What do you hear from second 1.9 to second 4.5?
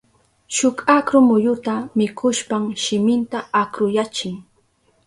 mikushpan shiminta akruyachin.